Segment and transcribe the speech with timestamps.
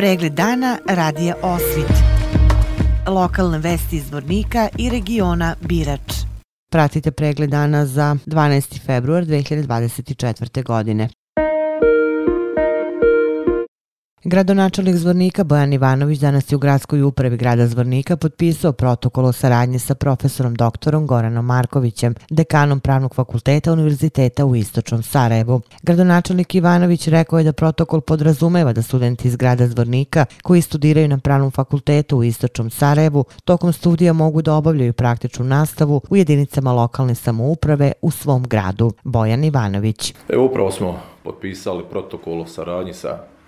[0.00, 1.92] Pregled dana radija Osvit.
[3.06, 6.14] Lokalne vesti iz Vornika i regiona Birač.
[6.72, 8.86] Pratite pregled dana za 12.
[8.86, 10.64] februar 2024.
[10.64, 11.08] godine.
[14.24, 19.78] Gradonačelnik Zvornika Bojan Ivanović danas je u gradskoj upravi grada Zvornika potpisao protokol o saradnji
[19.78, 25.60] sa profesorom doktorom Goranom Markovićem, dekanom Pravnog fakulteta Univerziteta u Istočnom Sarajevu.
[25.82, 31.18] Gradonačelnik Ivanović rekao je da protokol podrazumeva da studenti iz grada Zvornika koji studiraju na
[31.18, 37.14] Pravnom fakultetu u Istočnom Sarajevu tokom studija mogu da obavljaju praktičnu nastavu u jedinicama lokalne
[37.14, 38.92] samouprave u svom gradu.
[39.04, 40.14] Bojan Ivanović.
[40.28, 43.39] Evo upravo smo potpisali protokol o saradnji sa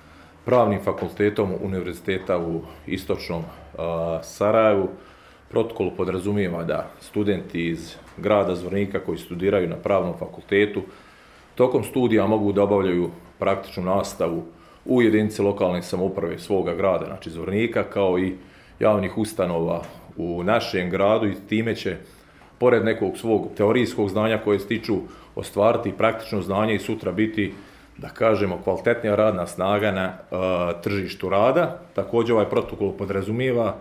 [0.44, 3.42] pravnim fakultetom univerziteta u istočnom
[3.78, 4.88] a, Sarajevu.
[5.48, 10.82] Protokol podrazumijeva da studenti iz grada Zvornika koji studiraju na pravnom fakultetu
[11.54, 14.42] tokom studija mogu da obavljaju praktičnu nastavu
[14.84, 18.34] u jedinici lokalne samouprave svoga grada, znači Zvornika, kao i
[18.80, 19.82] javnih ustanova
[20.16, 21.96] u našem gradu i time će,
[22.58, 24.96] pored nekog svog teorijskog znanja koje stiču,
[25.34, 27.52] ostvariti praktično znanje i sutra biti
[28.02, 30.38] da kažemo, kvalitetnija radna snaga na uh,
[30.82, 31.78] tržištu rada.
[31.94, 33.74] Također ovaj protokol podrazumijeva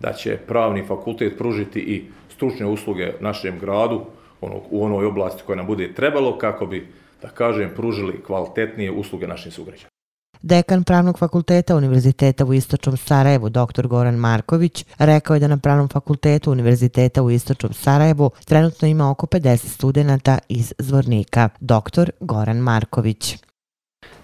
[0.00, 4.04] da će pravni fakultet pružiti i stručne usluge našem gradu
[4.40, 6.88] ono, u onoj oblasti koja nam bude trebalo kako bi,
[7.22, 9.90] da kažem, pružili kvalitetnije usluge našim sugrađanima.
[10.42, 13.86] Dekan Pravnog fakulteta Univerziteta u Istočnom Sarajevu, dr.
[13.86, 19.26] Goran Marković, rekao je da na Pravnom fakultetu Univerziteta u Istočnom Sarajevu trenutno ima oko
[19.26, 21.48] 50 studenta iz Zvornika.
[21.60, 22.10] Dr.
[22.20, 23.49] Goran Marković.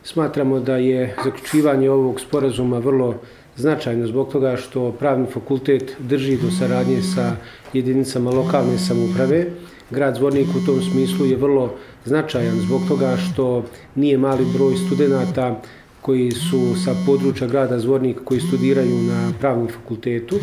[0.06, 3.14] Smatramo da je zaključivanje ovog sporazuma vrlo
[3.56, 7.32] značajno zbog toga što pravni fakultet drži do saradnje sa
[7.72, 9.46] jedinicama lokalne samuprave.
[9.90, 15.60] Grad Zvornik u tom smislu je vrlo značajan zbog toga što nije mali broj studenta
[16.00, 20.36] koji su sa područja grada Zvornik koji studiraju na pravnom fakultetu.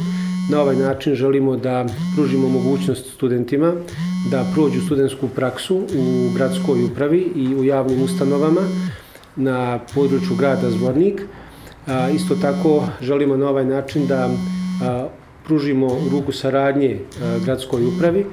[0.51, 3.73] Na ovaj način želimo da pružimo mogućnost studentima
[4.31, 8.61] da prođu studentsku praksu u gradskoj upravi i u javnim ustanovama
[9.35, 11.21] na području grada Zvornik.
[11.87, 14.29] A, isto tako želimo na ovaj način da
[14.83, 15.07] a,
[15.45, 18.25] pružimo ruku saradnje a, gradskoj upravi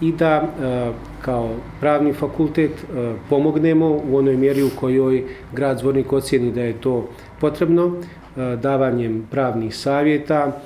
[0.00, 0.92] i da a,
[1.22, 1.50] kao
[1.80, 7.08] pravni fakultet a, pomognemo u onoj mjeri u kojoj grad Zvornik ocjeni da je to
[7.40, 7.96] potrebno
[8.36, 10.60] a, davanjem pravnih savjeta,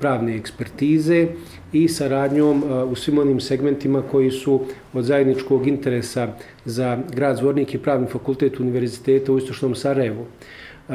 [0.00, 1.26] pravne ekspertize
[1.72, 4.60] i saradnjom u svim onim segmentima koji su
[4.92, 6.28] od zajedničkog interesa
[6.64, 10.26] za grad Zvornik i pravni fakultet Univerziteta u Istočnom Sarajevu.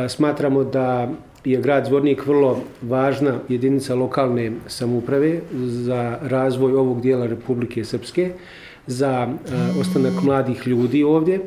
[0.08, 1.12] Smatramo da
[1.46, 8.32] je grad Zvornik vrlo važna jedinica lokalne samuprave za razvoj ovog dijela Republike Srpske,
[8.88, 9.28] za
[9.80, 11.40] ostanak mladih ljudi ovdje,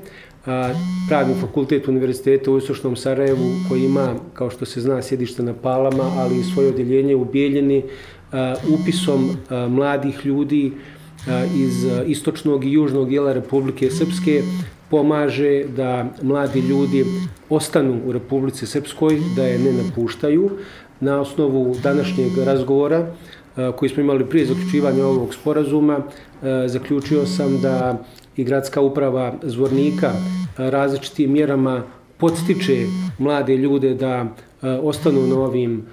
[1.08, 6.04] pravni fakultet Univerziteta u Istočnom Sarajevu koji ima, kao što se zna, sjedište na Palama,
[6.16, 7.82] ali i svoje odjeljenje u Bijeljini,
[8.68, 9.30] upisom
[9.68, 10.72] mladih ljudi
[11.54, 14.42] iz istočnog i južnog dijela Republike Srpske
[14.90, 17.04] pomaže da mladi ljudi
[17.48, 20.50] ostanu u Republici Srpskoj, da je ne napuštaju.
[21.00, 23.06] Na osnovu današnjeg razgovora
[23.76, 26.00] koji smo imali prije zaključivanja ovog sporazuma,
[26.66, 28.04] zaključio sam da
[28.36, 30.12] i gradska uprava Zvornika
[30.56, 31.82] različitim mjerama
[32.16, 32.86] podstiče
[33.18, 34.26] mlade ljude da
[34.62, 35.86] ostanu na ovim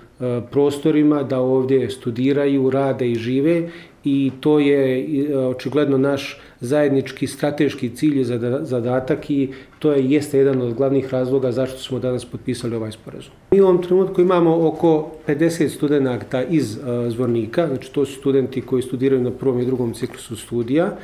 [0.52, 3.70] prostorima, da ovdje studiraju, rade i žive
[4.04, 8.24] i to je očigledno naš zajednički strateški cilj i
[8.62, 9.50] zadatak i
[9.80, 13.34] to je jeste jedan od glavnih razloga zašto smo danas potpisali ovaj sporazum.
[13.52, 18.82] Mi u ovom trenutku imamo oko 50 studenta iz Zvornika, znači to su studenti koji
[18.82, 20.98] studiraju na prvom i drugom ciklusu studija.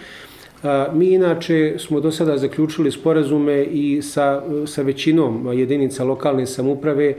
[0.93, 7.15] Mi inače smo do sada zaključili sporazume i sa, sa većinom jedinica lokalne samuprave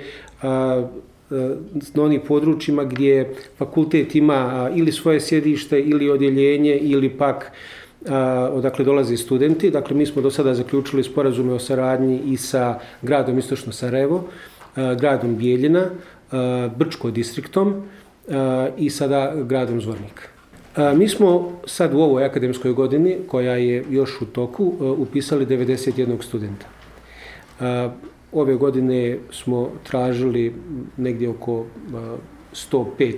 [1.94, 7.52] na onih područjima gdje fakultet ima ili svoje sjedište ili odjeljenje ili pak
[8.52, 9.70] odakle dolaze studenti.
[9.70, 14.24] Dakle, mi smo do sada zaključili sporazume o saradnji i sa gradom Istočno Sarajevo,
[14.76, 15.90] gradom Bijeljina,
[16.76, 17.82] Brčko distriktom
[18.78, 20.39] i sada gradom Zvornika.
[20.76, 26.22] Mi smo sad u ovoj akademskoj godini, koja je još u toku, e, upisali 91
[26.22, 26.66] studenta.
[28.32, 30.54] Ove godine smo tražili
[30.96, 31.64] negdje oko
[32.52, 33.14] 105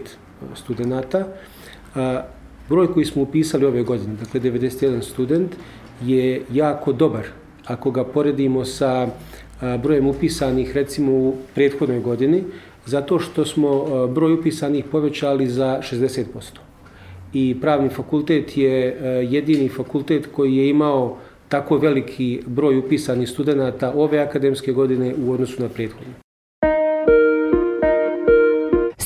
[0.55, 1.27] studenta.
[2.69, 5.53] Broj koji smo upisali ove godine, dakle 91 student,
[6.03, 7.27] je jako dobar.
[7.67, 9.09] Ako ga poredimo sa
[9.83, 12.45] brojem upisanih recimo u prethodnoj godini,
[12.87, 16.72] zato što smo broj upisanih povećali za 60%
[17.33, 21.19] i pravni fakultet je e, jedini fakultet koji je imao
[21.49, 26.22] tako veliki broj upisanih studenta ove akademske godine u odnosu na prethodne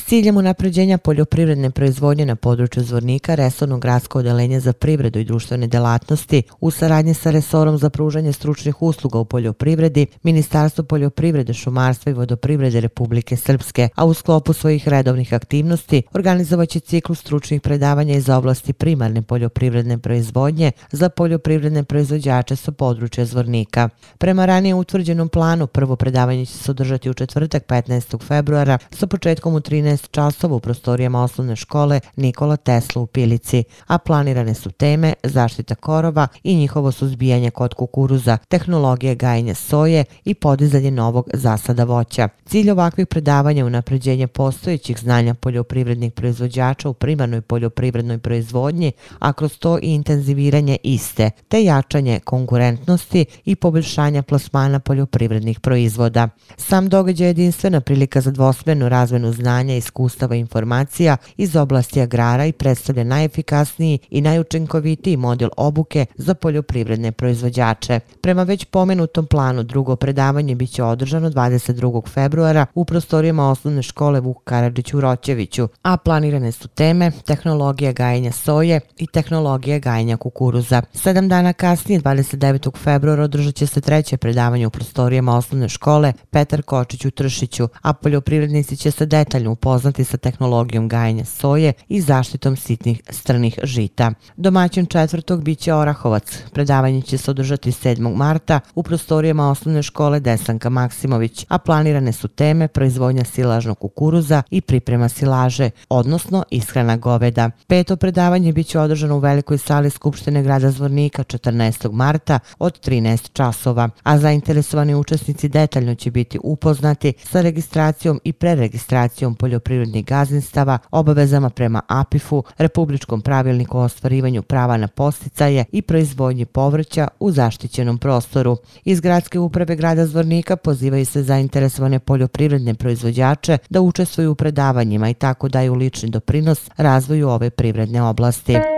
[0.07, 6.43] ciljem unapređenja poljoprivredne proizvodnje na području Zvornika, Resorno gradsko odelenje za privredu i društvene delatnosti
[6.59, 12.79] u saradnji sa Resorom za pružanje stručnih usluga u poljoprivredi, Ministarstvo poljoprivrede, šumarstva i vodoprivrede
[12.79, 19.21] Republike Srpske, a u sklopu svojih redovnih aktivnosti organizovaće ciklu stručnih predavanja iz oblasti primarne
[19.21, 23.89] poljoprivredne proizvodnje za poljoprivredne proizvođače sa područja Zvornika.
[24.17, 28.27] Prema ranije utvrđenom planu, prvo predavanje će se održati u četvrtak 15.
[28.27, 33.97] februara sa početkom u 13 časova u prostorijama osnovne škole Nikola Tesla u Pilici, a
[33.97, 40.91] planirane su teme zaštita korova i njihovo suzbijanje kod kukuruza, tehnologije gajenja soje i podizanje
[40.91, 42.29] novog zasada voća.
[42.45, 49.57] Cilj ovakvih predavanja je unapređenje postojećih znanja poljoprivrednih proizvođača u primarnoj poljoprivrednoj proizvodnji, a kroz
[49.57, 56.29] to i intenziviranje iste, te jačanje konkurentnosti i poboljšanja plasmana poljoprivrednih proizvoda.
[56.57, 62.45] Sam događaj je jedinstvena prilika za dvosmjernu razmenu znanja, iskustava i informacija iz oblasti agrara
[62.45, 67.99] i predstavlja najefikasniji i najučinkovitiji model obuke za poljoprivredne proizvođače.
[68.21, 72.09] Prema već pomenutom planu, drugo predavanje biće održano 22.
[72.09, 78.31] februara u prostorijama osnovne škole Vuk Karadžić u Roćeviću, a planirane su teme tehnologija gajenja
[78.31, 80.81] soje i tehnologija gajenja kukuruza.
[80.93, 82.77] Sedam dana kasnije, 29.
[82.77, 87.93] februara, održat će se treće predavanje u prostorijama osnovne škole Petar Kočić u Tršiću, a
[87.93, 94.11] poljoprivrednici će se detaljno upoznati sa tehnologijom gajenja soje i zaštitom sitnih strnih žita.
[94.37, 96.43] Domaćin četvrtog biće Orahovac.
[96.53, 98.15] Predavanje će se održati 7.
[98.15, 104.61] marta u prostorijama osnovne škole Desanka Maksimović, a planirane su teme proizvodnja silažnog kukuruza i
[104.61, 107.49] priprema silaže, odnosno ishrana goveda.
[107.67, 111.91] Peto predavanje biće održano u velikoj sali Skupštine grada Zvornika 14.
[111.91, 119.35] marta od 13 časova, a zainteresovani učesnici detaljno će biti upoznati sa registracijom i preregistracijom
[119.67, 127.07] poljoprivrednih gazdinstava, obavezama prema APIF-u, Republičkom pravilniku o ostvarivanju prava na posticaje i proizvodnji povrća
[127.19, 128.57] u zaštićenom prostoru.
[128.85, 135.13] Iz gradske uprave grada Zvornika pozivaju se zainteresovane poljoprivredne proizvođače da učestvuju u predavanjima i
[135.13, 138.76] tako daju lični doprinos razvoju ove privredne oblasti.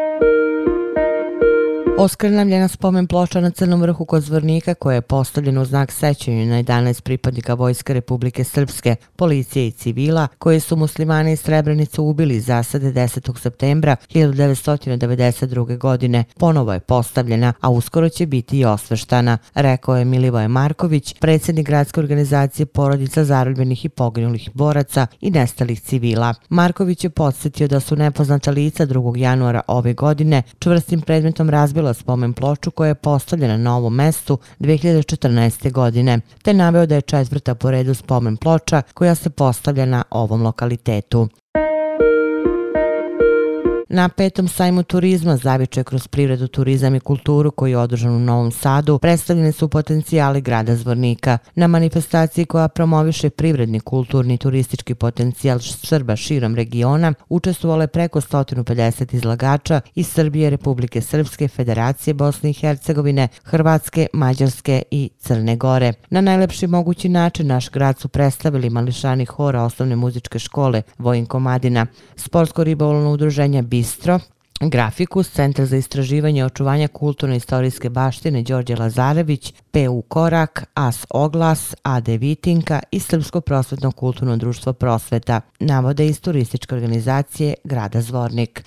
[2.00, 6.64] Oskrnavljena spomen ploča na Crnom vrhu kod Zvornika koja je postavljena u znak sećanja na
[6.64, 12.92] 11 pripadnika Vojske Republike Srpske, policije i civila koje su muslimane iz Srebrenice ubili zasade
[12.94, 13.40] 10.
[13.40, 15.78] septembra 1992.
[15.78, 16.24] godine.
[16.38, 22.00] Ponovo je postavljena, a uskoro će biti i osveštana, rekao je Milivoje Marković, predsjednik gradske
[22.00, 26.34] organizacije porodica zarobljenih i poginulih boraca i nestalih civila.
[26.50, 29.18] Marković je podsjetio da su nepoznata lica 2.
[29.18, 34.38] januara ove godine čvrstim predmetom razbila obnovila spomen ploču koja je postavljena na ovom mestu
[34.60, 35.72] 2014.
[35.72, 40.44] godine, te naveo da je četvrta po redu spomen ploča koja se postavlja na ovom
[40.44, 41.30] lokalitetu.
[43.92, 48.52] Na petom sajmu turizma zaviče kroz privredu, turizam i kulturu koji je održan u Novom
[48.52, 51.38] Sadu predstavljene su potencijali grada Zvornika.
[51.56, 58.22] Na manifestaciji koja promoviše privredni, kulturni i turistički potencijal Srba širom regiona učestvovalo je preko
[58.22, 65.94] 150 izlagača iz Srbije, Republike Srpske, Federacije Bosne i Hercegovine, Hrvatske, Mađarske i Crne Gore.
[66.10, 71.86] Na najlepši mogući način naš grad su predstavili mališani hora osnovne muzičke škole Vojin Komadina,
[72.16, 74.20] sportsko-ribolovno udruženje BIS Bistro,
[74.62, 82.08] Grafikus, Centar za istraživanje i očuvanje kulturno-istorijske baštine Đorđe Lazarević, PU Korak, AS Oglas, AD
[82.08, 88.64] Vitinka i Srpsko prosvetno kulturno društvo prosveta, navode iz turističke organizacije Grada Zvornik.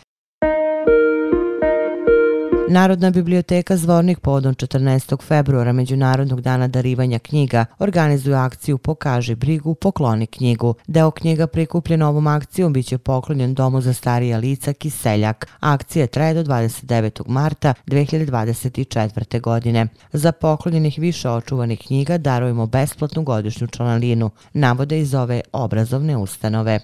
[2.68, 5.22] Narodna biblioteka Zvornik povodom 14.
[5.22, 10.74] februara Međunarodnog dana darivanja knjiga organizuje akciju Pokaži brigu, pokloni knjigu.
[10.86, 15.48] Deo knjiga prikupljen ovom akcijom biće poklonjen Domu za starija lica Kiseljak.
[15.60, 17.22] Akcija traje do 29.
[17.26, 19.40] marta 2024.
[19.40, 19.86] godine.
[20.12, 26.80] Za poklonjenih više očuvanih knjiga darujemo besplatnu godišnju članalinu, navode iz ove obrazovne ustanove.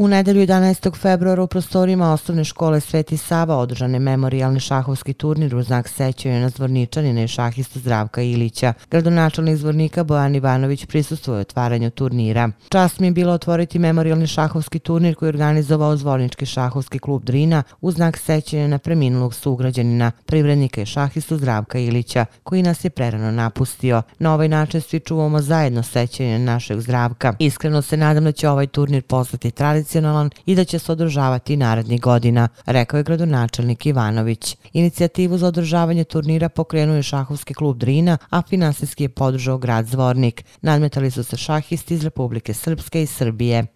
[0.00, 0.96] U nedelju 11.
[0.96, 6.40] februara u prostorima osnovne škole Sveti Sava održan je memorialni šahovski turnir u znak sećanja
[6.40, 8.72] na zvorničanina i šahista Zdravka Ilića.
[8.90, 12.50] Gradonačelnik zvornika Bojan Ivanović prisustvoje otvaranju turnira.
[12.68, 17.62] Čast mi je bilo otvoriti memorialni šahovski turnir koji je organizovao zvornički šahovski klub Drina
[17.80, 23.30] u znak sećanja na preminulog sugrađanina, privrednika i šahistu Zdravka Ilića, koji nas je prerano
[23.30, 24.02] napustio.
[24.18, 27.34] Na ovaj način svi čuvamo zajedno sećanje našeg Zdravka.
[27.38, 31.56] Iskreno se nadam da će ovaj turnir postati tradicija tradicionalan i da će se održavati
[31.56, 34.56] narednih godina, rekao je gradonačelnik Ivanović.
[34.72, 40.44] Inicijativu za održavanje turnira pokrenuo je šahovski klub Drina, a finansijski je podržao grad Zvornik.
[40.62, 43.66] Nadmetali su se šahisti iz Republike Srpske i Srbije.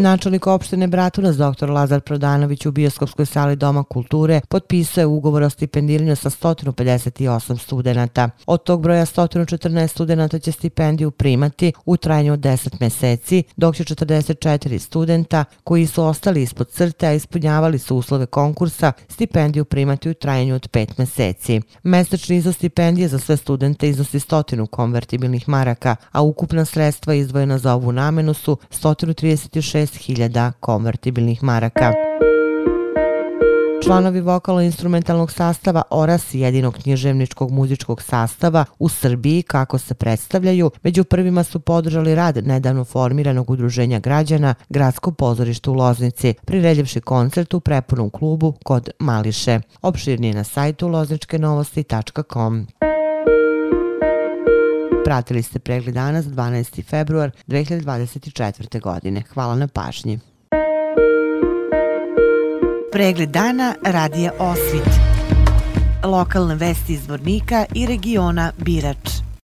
[0.00, 1.70] Načelnik opštine Bratunac dr.
[1.70, 8.30] Lazar Prodanović u bioskopskoj sali Doma kulture potpisuje ugovor o stipendiranju sa 158 studenta.
[8.46, 13.84] Od tog broja 114 studenta će stipendiju primati u trajanju od 10 meseci, dok će
[13.84, 20.14] 44 studenta koji su ostali ispod crte, a ispunjavali su uslove konkursa, stipendiju primati u
[20.14, 21.60] trajanju od 5 meseci.
[21.82, 27.74] Mesečni iznos stipendije za sve studente iznosi 100 konvertibilnih maraka, a ukupna sredstva izdvojena za
[27.74, 31.92] ovu namenu su 136 6.000 konvertibilnih maraka.
[33.84, 41.44] Članovi vokalo-instrumentalnog sastava Oras jedinog književničkog muzičkog sastava u Srbiji kako se predstavljaju, među prvima
[41.44, 48.10] su podržali rad nedavno formiranog udruženja građana Gradsko pozorište u Loznici, priredljivši koncert u prepunom
[48.10, 49.60] klubu kod Mališe.
[49.82, 52.66] Opširnije na sajtu lozničkenovosti.com.
[55.10, 56.84] Pratili ste pregled danas 12.
[56.84, 58.80] februar 2024.
[58.80, 59.22] godine.
[59.34, 60.18] Hvala na pažnji.
[62.92, 64.90] Pregled dana radija Osvit.
[66.04, 69.29] Lokalne vesti iz Vornika i regiona Birač.